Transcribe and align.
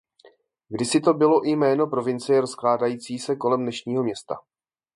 Kdysi 0.69 0.99
to 1.01 1.13
bylo 1.13 1.47
i 1.47 1.51
jméno 1.51 1.87
provincie 1.87 2.41
rozkládající 2.41 3.19
se 3.19 3.35
kolem 3.35 3.61
dnešního 3.61 4.03
města. 4.03 4.35